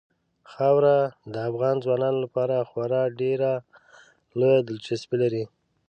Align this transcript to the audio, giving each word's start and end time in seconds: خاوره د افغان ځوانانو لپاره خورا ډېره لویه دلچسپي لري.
خاوره 0.51 0.97
د 1.33 1.35
افغان 1.49 1.75
ځوانانو 1.83 2.19
لپاره 2.25 2.67
خورا 2.69 3.03
ډېره 3.21 3.51
لویه 4.39 4.59
دلچسپي 4.69 5.17
لري. 5.23 5.43